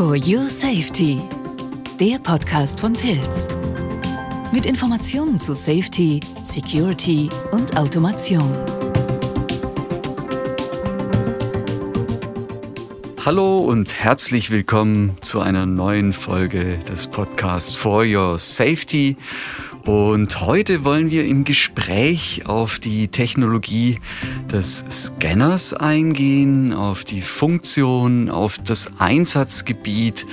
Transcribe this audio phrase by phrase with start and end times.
[0.00, 1.20] For Your Safety,
[2.00, 3.48] der Podcast von Pilz.
[4.50, 8.50] Mit Informationen zu Safety, Security und Automation.
[13.26, 19.18] Hallo und herzlich willkommen zu einer neuen Folge des Podcasts For Your Safety.
[19.84, 23.98] Und heute wollen wir im Gespräch auf die Technologie
[24.52, 30.26] des Scanners eingehen, auf die Funktion, auf das Einsatzgebiet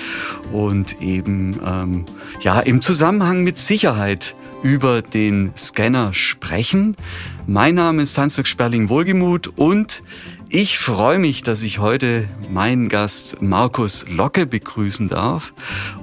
[0.52, 2.06] und eben ähm,
[2.42, 6.98] ja im Zusammenhang mit Sicherheit über den Scanner sprechen.
[7.46, 10.04] Mein Name ist Hans-Jörg Sperling-Wohlgemuth und
[10.50, 15.54] ich freue mich, dass ich heute meinen Gast Markus Locke begrüßen darf.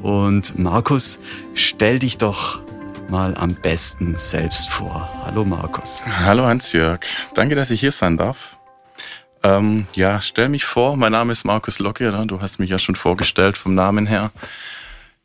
[0.02, 1.18] Und Markus,
[1.54, 2.63] stell dich doch
[3.10, 5.08] mal am besten selbst vor.
[5.24, 6.04] Hallo Markus.
[6.06, 7.00] Hallo Hans-Jörg.
[7.34, 8.56] Danke, dass ich hier sein darf.
[9.42, 10.96] Ähm, ja, stell mich vor.
[10.96, 12.10] Mein Name ist Markus Locke.
[12.10, 12.26] Ne?
[12.26, 14.32] Du hast mich ja schon vorgestellt vom Namen her.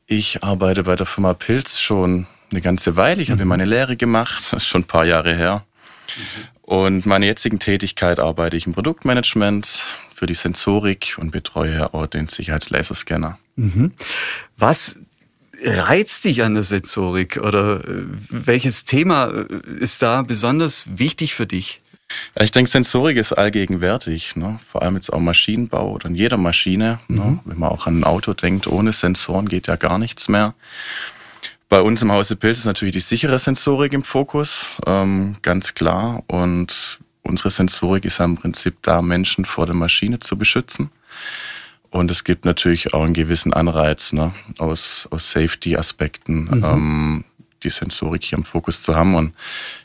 [0.08, 3.22] Ich arbeite bei der Firma Pilz schon eine ganze Weile.
[3.22, 3.34] Ich mhm.
[3.34, 4.50] habe meine Lehre gemacht.
[4.52, 5.64] Das ist schon ein paar Jahre her.
[6.16, 6.48] Mhm.
[6.62, 12.28] Und meine jetzigen Tätigkeit arbeite ich im Produktmanagement für die Sensorik und betreue auch den
[12.28, 13.40] Sicherheitslaserscanner.
[13.56, 13.94] Mhm.
[14.58, 14.98] Was
[15.64, 19.46] reizt dich an der Sensorik oder äh, welches Thema äh,
[19.80, 21.82] ist da besonders wichtig für dich?
[22.36, 24.60] Ja, ich denke, Sensorik ist allgegenwärtig, ne?
[24.66, 27.00] vor allem jetzt auch Maschinenbau oder in jeder Maschine.
[27.08, 27.22] Ne?
[27.22, 27.32] Mhm.
[27.32, 27.40] Ne?
[27.46, 30.54] Wenn man auch an ein Auto denkt, ohne Sensoren geht ja gar nichts mehr.
[31.68, 36.24] Bei uns im Hause Pilz ist natürlich die sichere Sensorik im Fokus, ähm, ganz klar.
[36.26, 40.90] Und unsere Sensorik ist im Prinzip da, Menschen vor der Maschine zu beschützen.
[41.92, 46.64] Und es gibt natürlich auch einen gewissen Anreiz ne, aus, aus Safety-Aspekten, mhm.
[46.64, 47.24] ähm,
[47.64, 49.16] die Sensorik hier im Fokus zu haben.
[49.16, 49.34] Und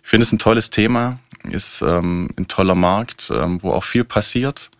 [0.02, 4.04] ich finde es ein tolles Thema, ist ähm, ein toller Markt, ähm, wo auch viel
[4.04, 4.70] passiert,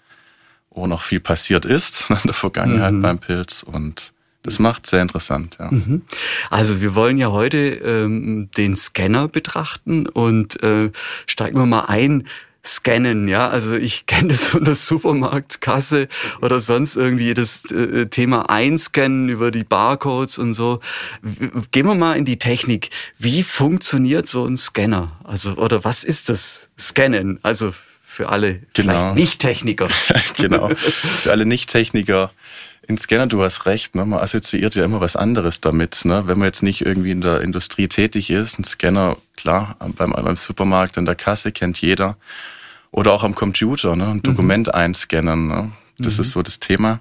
[0.70, 3.02] wo noch viel passiert ist in der Vergangenheit mhm.
[3.02, 3.62] beim Pilz.
[3.62, 5.70] Und das macht sehr interessant, ja.
[5.70, 6.02] Mhm.
[6.50, 10.90] Also wir wollen ja heute ähm, den Scanner betrachten und äh,
[11.26, 12.26] steigen wir mal ein
[12.64, 13.48] scannen, ja.
[13.48, 16.08] Also ich kenne das von der Supermarktkasse
[16.40, 20.80] oder sonst irgendwie das äh, Thema einscannen über die Barcodes und so.
[21.70, 22.90] Gehen wir mal in die Technik.
[23.18, 25.12] Wie funktioniert so ein Scanner?
[25.24, 27.38] Also, oder was ist das Scannen?
[27.42, 27.72] Also
[28.02, 29.14] für alle genau.
[29.14, 29.88] Nicht-Techniker.
[30.36, 30.68] genau.
[30.68, 32.30] Für alle Nicht-Techniker.
[32.86, 34.04] In Scanner, du hast recht, ne?
[34.04, 36.04] man assoziiert ja immer was anderes damit.
[36.04, 36.24] Ne?
[36.26, 40.36] Wenn man jetzt nicht irgendwie in der Industrie tätig ist, ein Scanner, klar, beim, beim
[40.36, 42.16] Supermarkt in der Kasse kennt jeder.
[42.94, 44.06] Oder auch am Computer, ne?
[44.06, 44.22] ein mhm.
[44.22, 44.74] Dokument mhm.
[44.74, 45.48] einscannen.
[45.48, 45.72] Ne?
[45.98, 46.20] Das mhm.
[46.20, 47.00] ist so das Thema.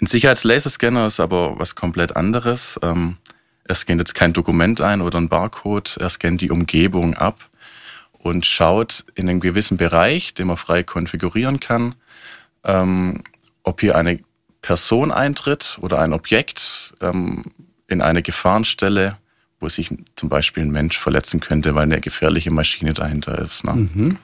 [0.00, 2.76] Ein Sicherheitslaserscanner ist aber was komplett anderes.
[2.82, 3.16] Ähm,
[3.62, 7.48] er scannt jetzt kein Dokument ein oder ein Barcode, er scannt die Umgebung ab
[8.12, 11.94] und schaut in einem gewissen Bereich, den man frei konfigurieren kann,
[12.64, 13.22] ähm,
[13.62, 14.18] ob hier eine
[14.62, 17.44] Person eintritt oder ein Objekt ähm,
[17.86, 19.16] in eine Gefahrenstelle,
[19.60, 23.62] wo sich zum Beispiel ein Mensch verletzen könnte, weil eine gefährliche Maschine dahinter ist.
[23.62, 23.72] Ne?
[23.72, 24.18] Mhm.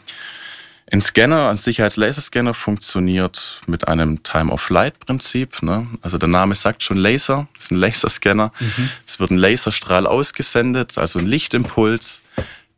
[0.93, 5.63] Ein Scanner, ein Sicherheitslaserscanner funktioniert mit einem Time-of-Flight-Prinzip.
[5.63, 5.87] Ne?
[6.03, 8.53] Also der Name sagt schon Laser, das ist ein Laserscanner.
[8.61, 8.91] Mhm.
[9.07, 12.21] Es wird ein Laserstrahl ausgesendet, also ein Lichtimpuls.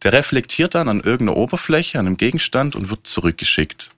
[0.05, 3.91] Der reflektiert dann an irgendeiner Oberfläche, an einem Gegenstand und wird zurückgeschickt.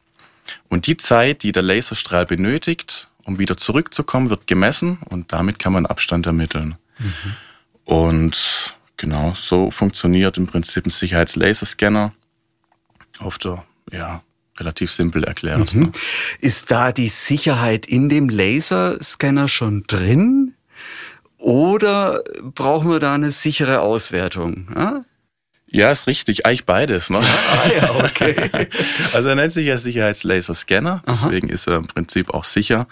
[0.70, 5.74] Und die Zeit, die der Laserstrahl benötigt, um wieder zurückzukommen, wird gemessen und damit kann
[5.74, 6.76] man Abstand ermitteln.
[6.98, 7.34] Mhm.
[7.84, 12.14] Und genau, so funktioniert im Prinzip ein Sicherheitslaserscanner
[13.18, 14.22] auf der ja,
[14.58, 15.74] relativ simpel erklärt.
[15.74, 15.80] Mhm.
[15.80, 15.92] Ne?
[16.40, 20.54] Ist da die Sicherheit in dem Laserscanner schon drin?
[21.38, 24.68] Oder brauchen wir da eine sichere Auswertung?
[24.74, 25.04] Ja?
[25.68, 26.46] Ja, ist richtig.
[26.46, 27.10] Eigentlich beides.
[27.10, 27.20] Ne?
[27.22, 28.68] Ah, ja, okay.
[29.12, 32.86] also er nennt sich ja Sicherheitslaserscanner, deswegen ist er im Prinzip auch sicher.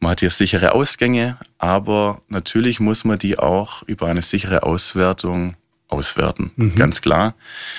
[0.00, 5.56] Man hat hier sichere Ausgänge, aber natürlich muss man die auch über eine sichere Auswertung
[5.88, 6.52] auswerten.
[6.56, 6.76] Mhm.
[6.76, 7.34] Ganz klar.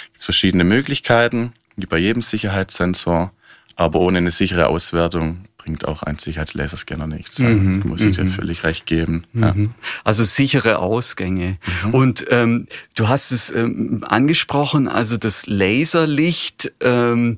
[0.07, 3.31] Es gibt verschiedene Möglichkeiten wie bei jedem Sicherheitssensor.
[3.75, 7.39] Aber ohne eine sichere Auswertung bringt auch ein Sicherheitslaserscanner nichts.
[7.39, 7.83] Mhm.
[7.85, 8.31] Muss ich dir mhm.
[8.31, 9.25] völlig recht geben.
[9.33, 9.43] Mhm.
[9.43, 9.55] Ja.
[10.03, 11.57] Also sichere Ausgänge.
[11.85, 11.93] Mhm.
[11.93, 17.37] Und ähm, du hast es ähm, angesprochen, also das Laserlicht ähm,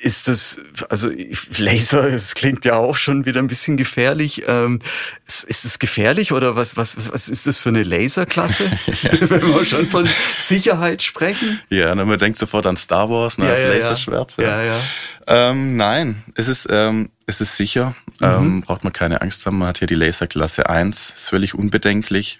[0.00, 1.10] ist das, also
[1.56, 4.44] Laser, es klingt ja auch schon wieder ein bisschen gefährlich.
[4.46, 4.78] Ähm,
[5.26, 8.64] ist es gefährlich oder was, was, was ist das für eine Laserklasse,
[9.02, 9.10] ja.
[9.20, 10.08] wenn wir schon von
[10.38, 11.60] Sicherheit sprechen?
[11.68, 14.34] Ja, na, man denkt sofort an Star Wars, ne, ja, als ja, Laserschwert.
[14.38, 14.64] Ja, ja.
[14.64, 14.80] ja.
[15.26, 18.26] Ähm, nein, es ist, ähm, es ist sicher, mhm.
[18.26, 19.58] ähm, braucht man keine Angst haben.
[19.58, 22.38] Man hat hier die Laserklasse 1, ist völlig unbedenklich.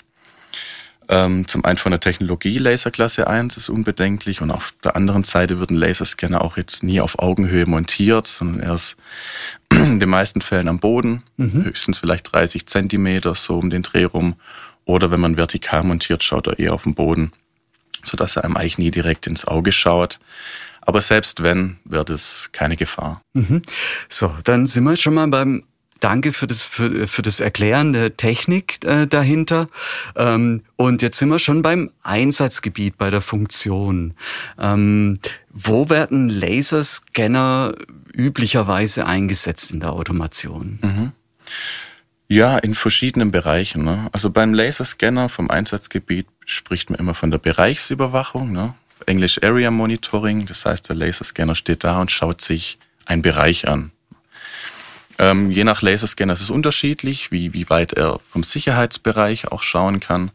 [1.11, 5.59] Ähm, zum einen von der Technologie Laserklasse 1 ist unbedenklich und auf der anderen Seite
[5.59, 8.97] wird ein Laserscanner auch jetzt nie auf Augenhöhe montiert, sondern erst
[9.73, 11.65] in den meisten Fällen am Boden, mhm.
[11.65, 14.35] höchstens vielleicht 30 Zentimeter so um den Dreh rum.
[14.85, 17.33] Oder wenn man vertikal montiert, schaut er eher auf den Boden,
[18.03, 20.19] sodass er einem eigentlich nie direkt ins Auge schaut.
[20.81, 23.21] Aber selbst wenn, wird es keine Gefahr.
[23.35, 23.63] Mhm.
[24.09, 25.65] So, dann sind wir schon mal beim
[26.01, 29.69] Danke für das, für, für das Erklären der Technik äh, dahinter.
[30.17, 34.15] Ähm, und jetzt sind wir schon beim Einsatzgebiet, bei der Funktion.
[34.59, 35.19] Ähm,
[35.51, 37.75] wo werden Laserscanner
[38.15, 40.79] üblicherweise eingesetzt in der Automation?
[40.83, 41.13] Mhm.
[42.29, 43.85] Ja, in verschiedenen Bereichen.
[43.85, 44.09] Ne?
[44.13, 48.75] Also beim Laserscanner vom Einsatzgebiet spricht man immer von der Bereichsüberwachung, ne?
[49.07, 50.45] Englisch Area Monitoring.
[50.47, 53.93] Das heißt, der Laserscanner steht da und schaut sich einen Bereich an.
[55.19, 60.01] Ähm, je nach Laserscanner ist es unterschiedlich, wie, wie weit er vom Sicherheitsbereich auch schauen
[60.01, 60.31] kann.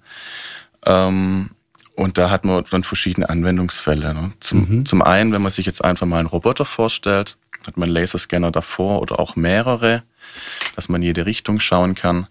[0.85, 1.51] Ähm,
[1.95, 4.13] und da hat man dann verschiedene Anwendungsfälle.
[4.13, 4.31] Ne?
[4.39, 4.85] Zum, mhm.
[4.85, 8.51] zum einen, wenn man sich jetzt einfach mal einen Roboter vorstellt, hat man einen Laserscanner
[8.51, 10.03] davor oder auch mehrere,
[10.75, 12.27] dass man jede Richtung schauen kann,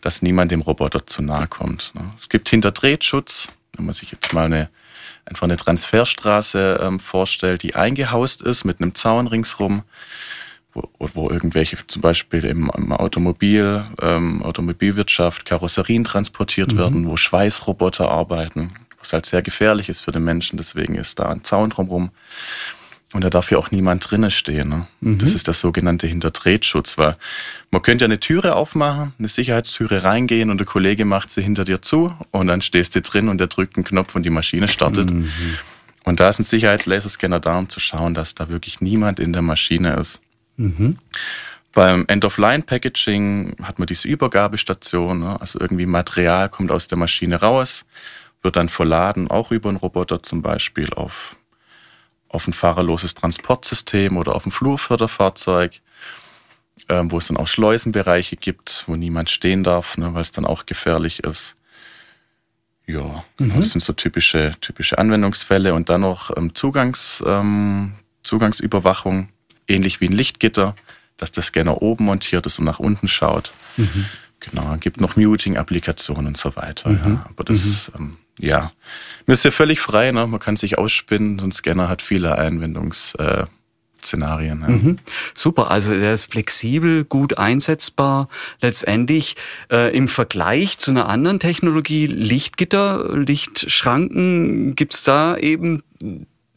[0.00, 1.92] dass niemand dem Roboter zu nahe kommt.
[1.94, 2.02] Ne?
[2.20, 4.68] Es gibt Hinterdrehschutz, wenn man sich jetzt mal eine
[5.24, 9.82] einfach eine Transferstraße ähm, vorstellt, die eingehaust ist mit einem Zaun ringsrum
[10.76, 16.78] wo, wo irgendwelche zum Beispiel im, im Automobil, ähm, Automobilwirtschaft Karosserien transportiert mhm.
[16.78, 20.56] werden, wo Schweißroboter arbeiten, was halt sehr gefährlich ist für den Menschen.
[20.56, 22.10] Deswegen ist da ein Zaun drumherum.
[23.12, 24.68] Und da darf ja auch niemand drinnen stehen.
[24.68, 24.86] Ne?
[25.00, 25.18] Mhm.
[25.18, 27.16] Das ist der sogenannte Hinterdrehschutz, weil
[27.70, 31.64] man könnte ja eine Türe aufmachen, eine Sicherheitstüre reingehen und der Kollege macht sie hinter
[31.64, 34.68] dir zu und dann stehst du drin und der drückt einen Knopf und die Maschine
[34.68, 35.10] startet.
[35.10, 35.30] Mhm.
[36.04, 39.42] Und da ist ein Sicherheitslaserscanner da, um zu schauen, dass da wirklich niemand in der
[39.42, 40.20] Maschine ist.
[40.56, 40.98] Mhm.
[41.76, 45.40] Beim End-of-Line-Packaging hat man diese Übergabestation, ne?
[45.40, 47.84] also irgendwie Material kommt aus der Maschine raus,
[48.42, 51.36] wird dann verladen, auch über einen Roboter zum Beispiel auf,
[52.30, 55.82] auf ein fahrerloses Transportsystem oder auf ein Flurförderfahrzeug,
[56.88, 60.14] ähm, wo es dann auch Schleusenbereiche gibt, wo niemand stehen darf, ne?
[60.14, 61.56] weil es dann auch gefährlich ist.
[62.86, 63.52] Ja, mhm.
[63.54, 67.92] das sind so typische, typische Anwendungsfälle und dann noch ähm, Zugangs, ähm,
[68.22, 69.28] Zugangsüberwachung
[69.68, 70.74] ähnlich wie ein Lichtgitter,
[71.16, 73.52] dass der Scanner oben montiert ist und nach unten schaut.
[73.76, 74.06] Mhm.
[74.40, 76.90] Genau, gibt noch Muting-Applikationen und so weiter.
[76.90, 76.98] Mhm.
[77.04, 77.26] Ja.
[77.28, 77.98] Aber das, mhm.
[77.98, 78.72] ähm, ja,
[79.26, 80.26] mir ist ja völlig frei, ne?
[80.26, 83.48] man kann sich ausspinnen, so ein Scanner hat viele Einwendungsszenarien.
[84.06, 84.60] Szenarien.
[84.60, 84.68] Ja.
[84.68, 84.96] Mhm.
[85.34, 88.28] Super, also der ist flexibel, gut einsetzbar.
[88.60, 89.36] Letztendlich
[89.70, 95.82] äh, im Vergleich zu einer anderen Technologie, Lichtgitter, Lichtschranken, gibt's da eben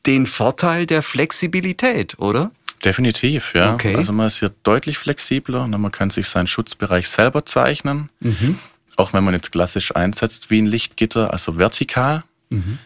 [0.05, 2.51] den Vorteil der Flexibilität, oder?
[2.83, 3.73] Definitiv, ja.
[3.73, 3.95] Okay.
[3.95, 5.67] Also man ist hier deutlich flexibler.
[5.67, 5.77] Ne?
[5.77, 8.09] Man kann sich seinen Schutzbereich selber zeichnen.
[8.19, 8.57] Mhm.
[8.95, 12.79] Auch wenn man jetzt klassisch einsetzt wie ein Lichtgitter, also vertikal, mhm.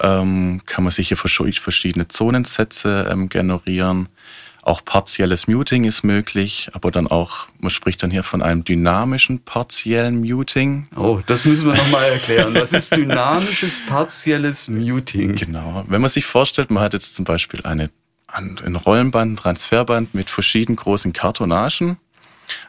[0.00, 4.08] ähm, kann man sich hier verschiedene Zonensätze ähm, generieren.
[4.62, 9.38] Auch partielles Muting ist möglich, aber dann auch, man spricht dann hier von einem dynamischen
[9.38, 10.88] partiellen Muting.
[10.94, 12.54] Oh, das müssen wir nochmal erklären.
[12.54, 15.36] Was ist dynamisches partielles Muting?
[15.36, 15.84] Genau.
[15.88, 17.88] Wenn man sich vorstellt, man hat jetzt zum Beispiel eine
[18.28, 21.98] ein Rollenband, Transferband mit verschieden großen Kartonagen.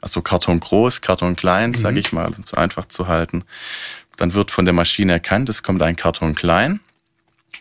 [0.01, 2.00] Also Karton groß, Karton klein, sage mhm.
[2.00, 3.44] ich mal, um es einfach zu halten.
[4.17, 6.79] Dann wird von der Maschine erkannt, es kommt ein Karton klein.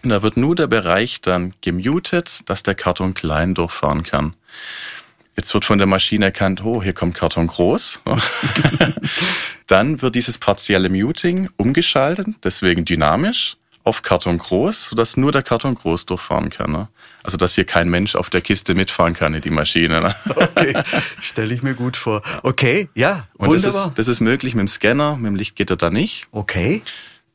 [0.03, 4.35] Und da wird nur der Bereich dann gemutet, dass der Karton klein durchfahren kann.
[5.37, 8.01] Jetzt wird von der Maschine erkannt, oh, hier kommt Karton groß.
[9.67, 15.75] dann wird dieses partielle Muting umgeschaltet, deswegen dynamisch auf Karton groß, sodass nur der Karton
[15.75, 16.89] groß durchfahren kann.
[17.23, 20.01] Also dass hier kein Mensch auf der Kiste mitfahren kann in die Maschine.
[20.01, 20.15] Ne?
[20.59, 20.75] Okay,
[21.21, 22.23] stelle ich mir gut vor.
[22.43, 23.73] Okay, ja, Und wunderbar.
[23.73, 26.27] Das ist, das ist möglich mit dem Scanner, mit dem Lichtgitter da nicht.
[26.33, 26.83] Okay.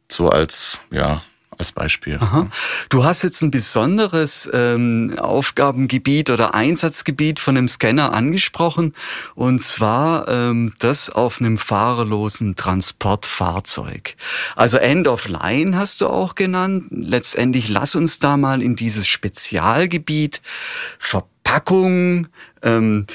[0.10, 1.24] So als, ja,
[1.58, 2.18] als Beispiel.
[2.20, 2.48] Aha.
[2.90, 8.94] Du hast jetzt ein besonderes ähm, Aufgabengebiet oder Einsatzgebiet von einem Scanner angesprochen,
[9.36, 14.16] und zwar ähm, das auf einem fahrerlosen Transportfahrzeug.
[14.56, 16.86] Also End of Line hast du auch genannt.
[16.92, 20.42] Letztendlich lass uns da mal in dieses Spezialgebiet
[21.00, 22.28] Verpackung,
[22.62, 23.06] ähm,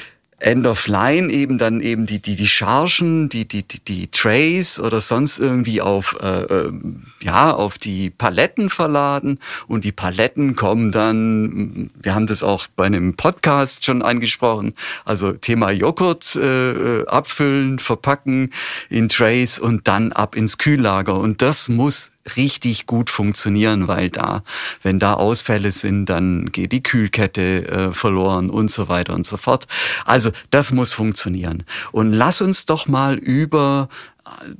[0.40, 4.78] End of Line eben dann eben die die die Chargen, die die die, die Trays
[4.78, 6.72] oder sonst irgendwie auf äh, äh,
[7.20, 11.90] ja auf die Paletten verladen und die Paletten kommen dann.
[12.00, 14.74] Wir haben das auch bei einem Podcast schon angesprochen.
[15.04, 18.52] Also Thema Joghurt äh, äh abfüllen, verpacken
[18.88, 24.42] in Trays und dann ab ins Kühllager und das muss richtig gut funktionieren, weil da,
[24.82, 29.36] wenn da Ausfälle sind, dann geht die Kühlkette äh, verloren und so weiter und so
[29.36, 29.66] fort.
[30.04, 31.64] Also das muss funktionieren.
[31.92, 33.88] Und lass uns doch mal über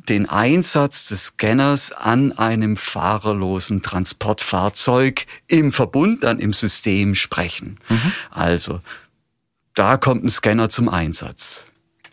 [0.09, 7.79] den Einsatz des Scanners an einem fahrerlosen Transportfahrzeug im Verbund dann im System sprechen.
[7.89, 8.13] Mhm.
[8.31, 8.81] Also
[9.75, 11.67] da kommt ein Scanner zum Einsatz.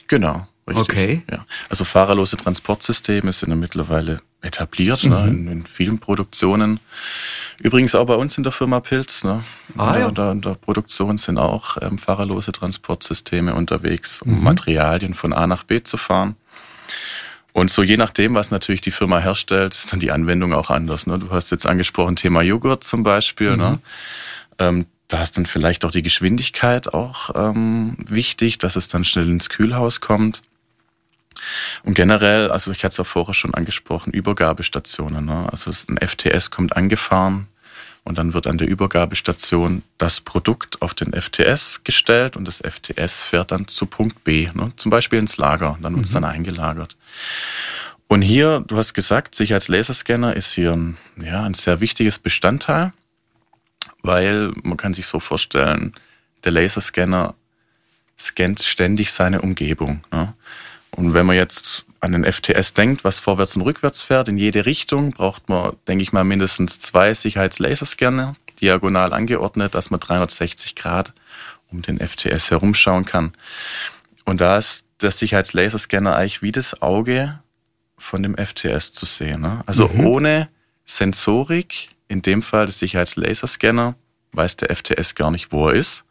[0.08, 0.48] Genau.
[0.68, 0.84] Richtig.
[0.84, 1.24] Okay.
[1.32, 1.46] Ja.
[1.70, 5.16] Also fahrerlose Transportsysteme sind ja mittlerweile etabliert ne, mhm.
[5.16, 6.80] ne, in, in, vielen Produktionen.
[7.60, 9.24] Übrigens auch bei uns in der Firma Pilz.
[9.24, 9.44] Ne?
[9.78, 10.12] Ah, ja.
[10.12, 14.44] Da in der Produktion sind auch ähm, fahrerlose Transportsysteme unterwegs, um mhm.
[14.44, 16.36] Materialien von A nach B zu fahren.
[17.54, 21.08] Und so je nachdem, was natürlich die Firma herstellt, ist dann die Anwendung auch anders.
[21.08, 21.20] Ne?
[21.20, 23.56] Du hast jetzt angesprochen Thema Joghurt zum Beispiel.
[23.56, 23.56] Ne?
[23.56, 23.60] Mhm.
[23.60, 23.80] Ne?
[24.60, 29.30] Ähm, da ist dann vielleicht auch die Geschwindigkeit auch ähm, wichtig, dass es dann schnell
[29.30, 30.42] ins Kühlhaus kommt.
[31.84, 35.26] Und generell, also ich hatte es ja vorher schon angesprochen, Übergabestationen.
[35.26, 35.48] Ne?
[35.52, 37.48] Also ein FTS kommt angefahren
[38.04, 43.22] und dann wird an der Übergabestation das Produkt auf den FTS gestellt und das FTS
[43.22, 44.72] fährt dann zu Punkt B, ne?
[44.78, 45.78] zum Beispiel ins Lager.
[45.82, 46.22] Dann wird es mhm.
[46.22, 46.96] dann eingelagert.
[48.08, 52.94] Und hier, du hast gesagt, Sicherheitslaserscanner ist hier ein, ja, ein sehr wichtiges Bestandteil,
[54.04, 55.94] weil man kann sich so vorstellen,
[56.44, 57.34] der Laserscanner
[58.20, 60.04] scannt ständig seine Umgebung.
[60.12, 60.34] Ne?
[60.96, 64.66] Und wenn man jetzt an den FTS denkt, was vorwärts und rückwärts fährt, in jede
[64.66, 71.14] Richtung, braucht man, denke ich mal, mindestens zwei Sicherheitslaserscanner, diagonal angeordnet, dass man 360 Grad
[71.72, 73.34] um den FTS herumschauen kann.
[74.24, 77.40] Und da ist der Sicherheitslaserscanner eigentlich wie das Auge
[77.98, 79.42] von dem FTS zu sehen.
[79.42, 79.62] Ne?
[79.66, 80.06] Also mhm.
[80.06, 80.50] ohne
[80.86, 83.96] Sensorik, in dem Fall des Sicherheitslaserscanner,
[84.32, 86.04] weiß der FTS gar nicht, wo er ist.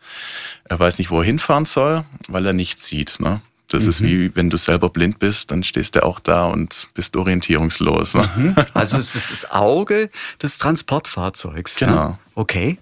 [0.65, 3.21] Er weiß nicht, wo er hinfahren soll, weil er nichts sieht.
[3.21, 3.41] Ne?
[3.75, 3.91] Das mhm.
[3.91, 8.15] ist wie wenn du selber blind bist, dann stehst du auch da und bist orientierungslos.
[8.15, 8.55] Mhm.
[8.75, 10.11] Also es ist das Auge
[10.43, 11.81] des Transportfahrzeugs.
[11.81, 11.87] Ne?
[11.87, 12.09] Genau.
[12.09, 12.19] Ne?
[12.35, 12.79] Okay.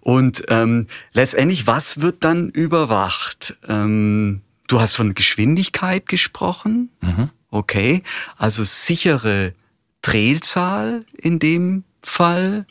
[0.00, 3.56] Und ähm, letztendlich, was wird dann überwacht?
[3.68, 6.90] Ähm, du hast von Geschwindigkeit gesprochen.
[7.00, 7.30] Mhm.
[7.50, 8.02] Okay.
[8.36, 9.54] Also sichere
[10.02, 12.66] Drehzahl in dem Fall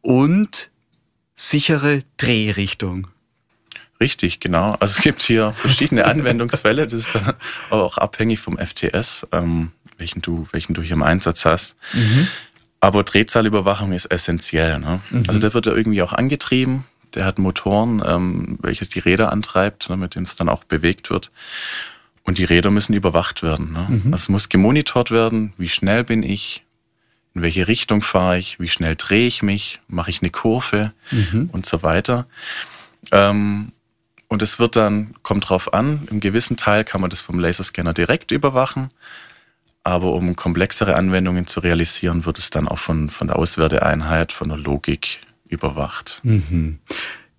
[0.00, 0.70] und
[1.34, 3.08] sichere Drehrichtung.
[4.00, 4.76] Richtig, genau.
[4.78, 6.86] Also es gibt hier verschiedene Anwendungsfälle.
[6.86, 7.34] Das ist dann
[7.70, 11.74] auch abhängig vom FTS, ähm, welchen du, welchen du hier im Einsatz hast.
[11.92, 12.28] Mhm.
[12.80, 14.78] Aber Drehzahlüberwachung ist essentiell.
[14.78, 15.00] Ne?
[15.10, 15.24] Mhm.
[15.26, 16.84] Also der wird ja irgendwie auch angetrieben.
[17.14, 21.10] Der hat Motoren, ähm, welches die Räder antreibt, ne, mit denen es dann auch bewegt
[21.10, 21.32] wird.
[22.22, 23.72] Und die Räder müssen überwacht werden.
[23.72, 23.86] Ne?
[23.88, 24.12] Mhm.
[24.12, 26.62] Also es muss gemonitort werden, wie schnell bin ich,
[27.34, 31.48] in welche Richtung fahre ich, wie schnell drehe ich mich, mache ich eine Kurve mhm.
[31.50, 32.26] und so weiter.
[33.10, 33.72] Ähm,
[34.28, 37.94] und es wird dann, kommt drauf an, im gewissen Teil kann man das vom Laserscanner
[37.94, 38.90] direkt überwachen.
[39.84, 44.50] Aber um komplexere Anwendungen zu realisieren, wird es dann auch von, von der Auswerteeinheit, von
[44.50, 46.20] der Logik überwacht.
[46.24, 46.78] Mhm.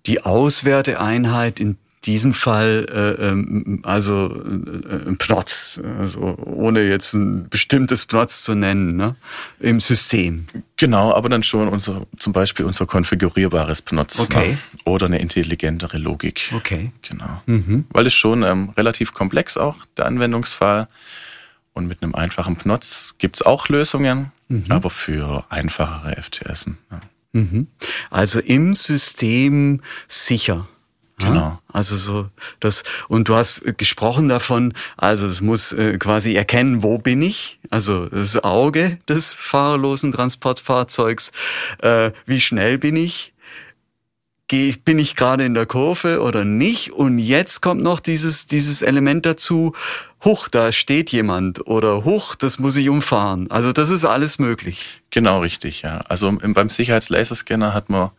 [0.06, 7.48] Die Auswerteeinheit in diesem Fall äh, ähm, also äh, ein Pnotz, also ohne jetzt ein
[7.50, 9.16] bestimmtes Pnotz zu nennen, ne?
[9.58, 10.46] im System.
[10.76, 14.18] Genau, aber dann schon unser, zum Beispiel unser konfigurierbares Pnotz.
[14.18, 14.24] Ne?
[14.24, 14.48] Okay.
[14.52, 14.58] Ne?
[14.84, 16.52] Oder eine intelligentere Logik.
[16.56, 16.92] Okay.
[17.02, 17.42] Genau.
[17.44, 17.84] Mhm.
[17.90, 20.88] Weil es schon ähm, relativ komplex auch, der Anwendungsfall.
[21.72, 24.64] Und mit einem einfachen Pnotz gibt's auch Lösungen, mhm.
[24.70, 26.66] aber für einfachere FTS.
[26.90, 27.00] Ja.
[27.32, 27.68] Mhm.
[28.10, 30.66] Also im System sicher.
[31.20, 31.58] Genau.
[31.72, 32.28] Also so
[32.60, 37.58] das und du hast gesprochen davon, also es muss äh, quasi erkennen, wo bin ich,
[37.70, 41.32] also das Auge des fahrerlosen Transportfahrzeugs,
[41.82, 43.32] äh, wie schnell bin ich,
[44.48, 48.82] Geh, bin ich gerade in der Kurve oder nicht und jetzt kommt noch dieses dieses
[48.82, 49.74] Element dazu,
[50.24, 53.48] huch, da steht jemand oder huch, das muss ich umfahren.
[53.50, 55.02] Also das ist alles möglich.
[55.10, 55.98] Genau richtig, ja.
[56.08, 58.10] Also beim Sicherheitslaserscanner hat man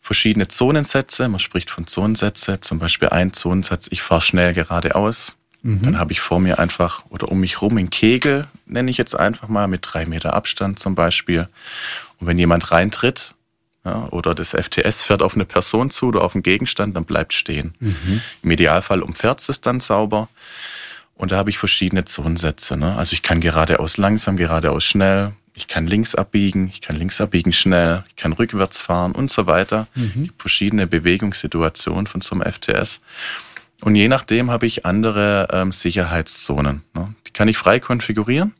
[0.00, 1.28] verschiedene Zonensätze.
[1.28, 5.36] Man spricht von Zonensätze, zum Beispiel ein Zonensatz, ich fahre schnell geradeaus.
[5.62, 5.82] Mhm.
[5.82, 9.18] Dann habe ich vor mir einfach oder um mich rum einen Kegel, nenne ich jetzt
[9.18, 11.48] einfach mal, mit drei Meter Abstand zum Beispiel.
[12.18, 13.34] Und wenn jemand reintritt
[13.84, 17.34] ja, oder das FTS fährt auf eine Person zu oder auf einen Gegenstand, dann bleibt
[17.34, 17.74] stehen.
[17.80, 18.20] Mhm.
[18.42, 20.28] Im Idealfall umfährt es dann sauber.
[21.14, 22.76] Und da habe ich verschiedene Zonensätze.
[22.76, 22.96] Ne?
[22.96, 27.52] Also ich kann geradeaus langsam, geradeaus schnell, ich kann links abbiegen, ich kann links abbiegen
[27.52, 29.88] schnell, ich kann rückwärts fahren und so weiter.
[29.94, 30.24] Mhm.
[30.24, 33.00] gibt verschiedene Bewegungssituationen von so einem FTS.
[33.80, 36.82] Und je nachdem habe ich andere ähm, Sicherheitszonen.
[36.94, 37.14] Ne?
[37.26, 38.54] Die kann ich frei konfigurieren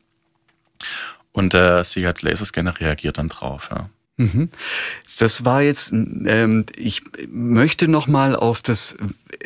[1.31, 3.69] und der Sicherheitslaserscanner reagiert dann drauf.
[3.71, 3.89] Ja.
[4.19, 4.49] Mhm.
[5.17, 8.97] Das war jetzt, ähm, ich möchte noch mal auf das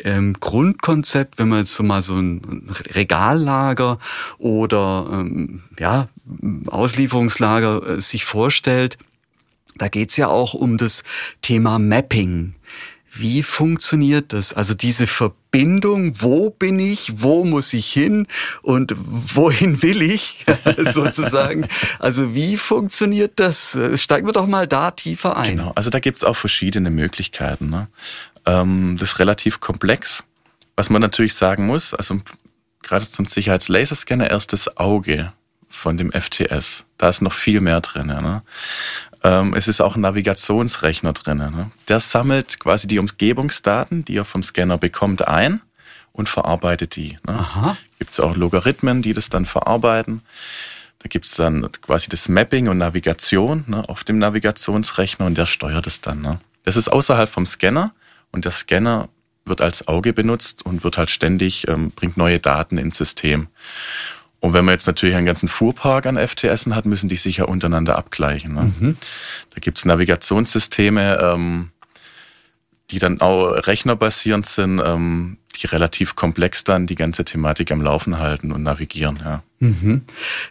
[0.02, 4.00] ähm, Grundkonzept, wenn man jetzt so mal so ein Regallager
[4.38, 6.08] oder ähm, ja
[6.66, 8.98] Auslieferungslager äh, sich vorstellt,
[9.76, 11.04] da geht's ja auch um das
[11.40, 12.56] Thema Mapping.
[13.16, 14.52] Wie funktioniert das?
[14.52, 18.26] Also diese Verbindung, wo bin ich, wo muss ich hin
[18.62, 20.44] und wohin will ich
[20.78, 21.68] sozusagen?
[22.00, 23.78] Also wie funktioniert das?
[23.94, 25.56] Steigen wir doch mal da tiefer ein.
[25.56, 27.70] Genau, also da gibt's auch verschiedene Möglichkeiten.
[27.70, 27.86] Ne?
[28.46, 30.24] Ähm, das ist relativ komplex.
[30.74, 32.20] Was man natürlich sagen muss, also
[32.82, 35.32] gerade zum Sicherheitslaserscanner erst das Auge
[35.68, 36.84] von dem FTS.
[36.98, 38.06] Da ist noch viel mehr drin.
[38.06, 38.42] Ne?
[39.24, 41.38] Ähm, es ist auch ein Navigationsrechner drin.
[41.38, 41.70] Ne?
[41.88, 45.62] Der sammelt quasi die Umgebungsdaten, die er vom Scanner bekommt, ein
[46.12, 47.18] und verarbeitet die.
[47.26, 47.76] Ne?
[47.98, 50.20] Gibt es auch Logarithmen, die das dann verarbeiten.
[50.98, 55.46] Da gibt es dann quasi das Mapping und Navigation ne, auf dem Navigationsrechner und der
[55.46, 56.22] steuert es dann.
[56.22, 56.38] Ne?
[56.62, 57.92] Das ist außerhalb vom Scanner
[58.30, 59.08] und der Scanner
[59.44, 63.48] wird als Auge benutzt und wird halt ständig, ähm, bringt neue Daten ins System.
[64.44, 67.46] Und wenn man jetzt natürlich einen ganzen Fuhrpark an FTS hat, müssen die sich ja
[67.46, 68.52] untereinander abgleichen.
[68.52, 68.72] Ne?
[68.78, 68.96] Mhm.
[69.54, 71.70] Da gibt's Navigationssysteme, ähm,
[72.90, 78.18] die dann auch rechnerbasierend sind, ähm, die relativ komplex dann die ganze Thematik am Laufen
[78.18, 79.18] halten und navigieren.
[79.24, 79.42] Ja.
[79.64, 80.02] Mhm.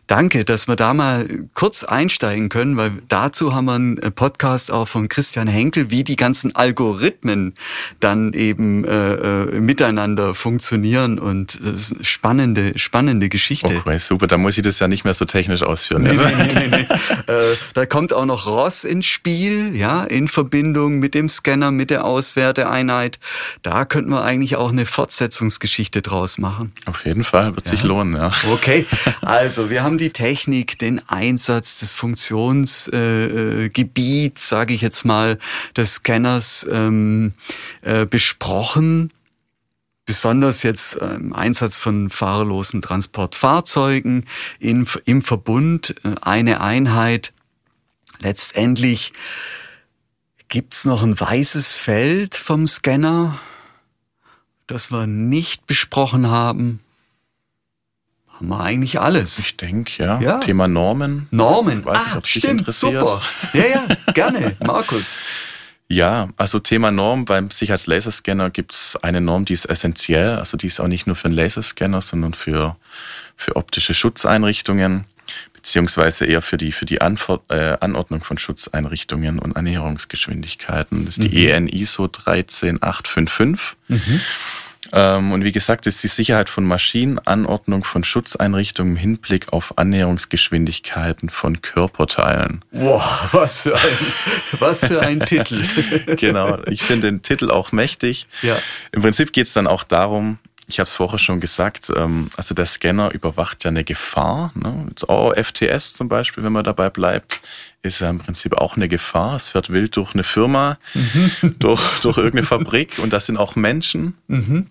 [0.07, 4.87] Danke, dass wir da mal kurz einsteigen können, weil dazu haben wir einen Podcast auch
[4.87, 7.53] von Christian Henkel, wie die ganzen Algorithmen
[7.99, 13.77] dann eben äh, äh, miteinander funktionieren und das ist eine spannende, spannende Geschichte.
[13.77, 16.03] Okay, super, da muss ich das ja nicht mehr so technisch ausführen.
[16.03, 17.33] Nee, nee, nee, nee.
[17.33, 21.91] äh, da kommt auch noch ROS ins Spiel, ja, in Verbindung mit dem Scanner, mit
[21.91, 23.19] der Auswerteeinheit.
[23.61, 26.71] Da könnten wir eigentlich auch eine Fortsetzungsgeschichte draus machen.
[26.85, 27.71] Auf jeden Fall, wird ja.
[27.71, 28.31] sich lohnen, ja.
[28.51, 28.85] Okay.
[29.21, 35.37] Also, wir haben die Technik, den Einsatz des Funktionsgebiets, äh, sage ich jetzt mal,
[35.75, 37.33] des Scanners ähm,
[37.81, 39.11] äh, besprochen.
[40.05, 44.25] Besonders jetzt im ähm, Einsatz von fahrerlosen Transportfahrzeugen
[44.59, 47.31] in, im Verbund äh, eine Einheit.
[48.19, 49.13] Letztendlich
[50.49, 53.39] gibt's noch ein weißes Feld vom Scanner,
[54.67, 56.82] das wir nicht besprochen haben
[58.43, 59.39] haben wir eigentlich alles.
[59.39, 60.19] Ich denke, ja.
[60.19, 60.37] ja.
[60.39, 61.27] Thema Normen.
[61.31, 61.85] Normen.
[61.85, 63.21] Weiß ah, nicht, stimmt, super.
[63.53, 64.55] Ja, ja, gerne.
[64.63, 65.17] Markus.
[65.87, 70.31] Ja, also Thema Norm beim Sicherheitslaserscanner gibt es eine Norm, die ist essentiell.
[70.31, 72.75] Also die ist auch nicht nur für einen Laserscanner, sondern für,
[73.37, 75.05] für optische Schutzeinrichtungen,
[75.53, 81.05] beziehungsweise eher für die, für die Anfor äh, Anordnung von Schutzeinrichtungen und Annäherungsgeschwindigkeiten.
[81.05, 81.53] Das ist die mhm.
[81.53, 83.77] EN ISO 13855.
[83.89, 84.21] Mhm.
[84.91, 89.77] Ähm, und wie gesagt, ist die Sicherheit von Maschinen, Anordnung von Schutzeinrichtungen im Hinblick auf
[89.77, 92.63] Annäherungsgeschwindigkeiten von Körperteilen.
[92.71, 93.97] Wow, was für ein,
[94.59, 95.63] was für ein Titel.
[96.17, 98.27] genau, ich finde den Titel auch mächtig.
[98.41, 98.57] Ja.
[98.91, 102.55] Im Prinzip geht es dann auch darum, ich habe es vorher schon gesagt, ähm, also
[102.55, 104.51] der Scanner überwacht ja eine Gefahr.
[104.55, 104.87] Ne?
[104.89, 107.41] Jetzt auch FTS zum Beispiel, wenn man dabei bleibt,
[107.81, 109.35] ist ja im Prinzip auch eine Gefahr.
[109.35, 111.55] Es fährt wild durch eine Firma, mhm.
[111.59, 114.15] durch, durch irgendeine Fabrik und das sind auch Menschen.
[114.27, 114.67] Mhm.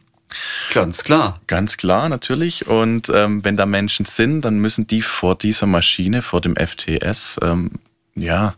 [0.73, 1.41] Ganz klar.
[1.47, 2.67] Ganz klar, natürlich.
[2.67, 7.39] Und ähm, wenn da Menschen sind, dann müssen die vor dieser Maschine, vor dem FTS,
[7.43, 7.73] ähm,
[8.15, 8.55] ja,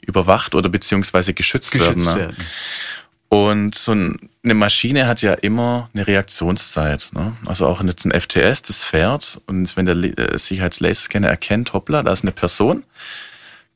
[0.00, 2.14] überwacht oder beziehungsweise geschützt, geschützt werden.
[2.14, 2.20] Ne?
[2.20, 2.46] werden.
[3.28, 7.10] Und so eine Maschine hat ja immer eine Reaktionszeit.
[7.12, 7.36] Ne?
[7.44, 12.12] Also auch jetzt ein FTS, das fährt und wenn der äh, Sicherheitslaserscanner erkennt, hoppla, da
[12.12, 12.84] ist eine Person,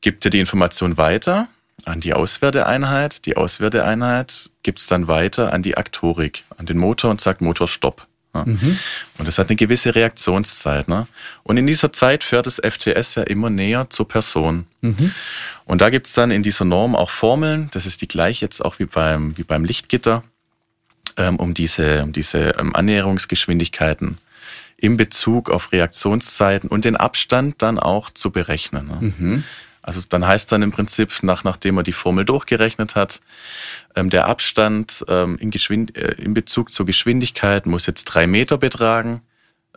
[0.01, 1.49] gibt er die Information weiter
[1.85, 3.25] an die Auswerteeinheit.
[3.25, 7.67] Die Auswerteeinheit gibt es dann weiter an die Aktorik, an den Motor und sagt Motor
[7.67, 8.07] Stopp.
[8.33, 8.45] Ja.
[8.45, 8.79] Mhm.
[9.17, 10.87] Und das hat eine gewisse Reaktionszeit.
[10.87, 11.07] Ne?
[11.43, 14.65] Und in dieser Zeit fährt das FTS ja immer näher zur Person.
[14.81, 15.11] Mhm.
[15.65, 18.79] Und da gibt's dann in dieser Norm auch Formeln, das ist die gleiche jetzt auch
[18.79, 20.23] wie beim, wie beim Lichtgitter,
[21.17, 24.17] ähm, um diese, um diese ähm, Annäherungsgeschwindigkeiten
[24.77, 28.87] im Bezug auf Reaktionszeiten und den Abstand dann auch zu berechnen.
[28.87, 29.13] Ne?
[29.17, 29.43] Mhm.
[29.83, 33.19] Also dann heißt dann im Prinzip, nach, nachdem er die Formel durchgerechnet hat,
[33.95, 38.57] ähm, der Abstand ähm, in, Geschwind äh, in Bezug zur Geschwindigkeit muss jetzt drei Meter
[38.57, 39.21] betragen.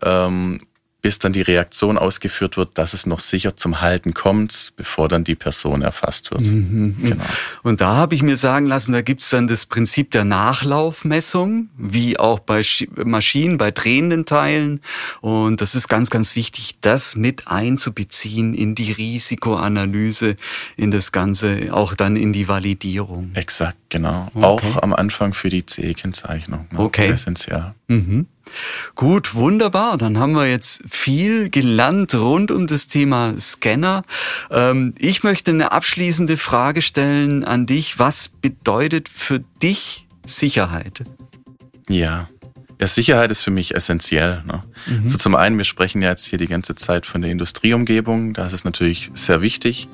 [0.00, 0.66] Ähm,
[1.06, 5.22] bis dann die Reaktion ausgeführt wird, dass es noch sicher zum Halten kommt, bevor dann
[5.22, 6.40] die Person erfasst wird.
[6.40, 7.10] Mhm, mhm.
[7.10, 7.24] genau.
[7.62, 11.68] Und da habe ich mir sagen lassen, da gibt es dann das Prinzip der Nachlaufmessung,
[11.78, 12.62] wie auch bei
[13.04, 14.80] Maschinen, bei drehenden Teilen.
[15.20, 20.34] Und das ist ganz, ganz wichtig, das mit einzubeziehen in die Risikoanalyse,
[20.76, 23.30] in das Ganze, auch dann in die Validierung.
[23.34, 24.28] Exakt, genau.
[24.34, 24.44] Okay.
[24.44, 26.66] Auch am Anfang für die CE-Kennzeichnung.
[26.72, 26.80] Ne?
[26.80, 27.10] Okay.
[27.10, 27.74] Essentiell.
[27.86, 28.26] Mhm.
[28.94, 29.98] Gut, wunderbar.
[29.98, 34.02] Dann haben wir jetzt viel gelernt rund um das Thema Scanner.
[34.50, 37.98] Ähm, ich möchte eine abschließende Frage stellen an dich.
[37.98, 41.04] Was bedeutet für dich Sicherheit?
[41.88, 42.28] Ja,
[42.80, 44.42] ja, Sicherheit ist für mich essentiell.
[44.46, 44.62] Ne?
[44.86, 45.02] Mhm.
[45.04, 48.46] Also zum einen, wir sprechen ja jetzt hier die ganze Zeit von der Industrieumgebung, da
[48.46, 49.88] ist es natürlich sehr wichtig.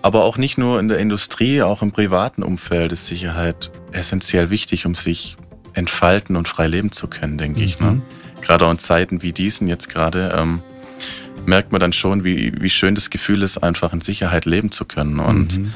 [0.00, 4.86] Aber auch nicht nur in der Industrie, auch im privaten Umfeld ist Sicherheit essentiell wichtig,
[4.86, 5.36] um sich
[5.78, 7.66] entfalten und frei leben zu können, denke mhm.
[7.66, 7.80] ich.
[7.80, 7.92] Ne?
[7.92, 8.02] Mhm.
[8.42, 10.60] Gerade auch in Zeiten wie diesen jetzt gerade ähm,
[11.46, 14.84] merkt man dann schon, wie, wie schön das Gefühl ist, einfach in Sicherheit leben zu
[14.84, 15.18] können.
[15.18, 15.72] Und mhm.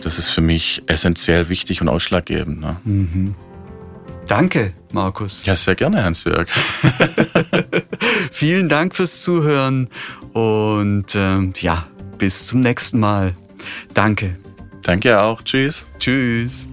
[0.00, 2.60] das ist für mich essentiell wichtig und ausschlaggebend.
[2.60, 2.76] Ne?
[2.84, 3.34] Mhm.
[4.26, 5.44] Danke, Markus.
[5.44, 6.48] Ja, sehr gerne, Hans-Jörg.
[8.32, 9.88] Vielen Dank fürs Zuhören
[10.32, 13.34] und ähm, ja, bis zum nächsten Mal.
[13.92, 14.36] Danke.
[14.82, 15.42] Danke auch.
[15.42, 15.86] Tschüss.
[15.98, 16.66] Tschüss.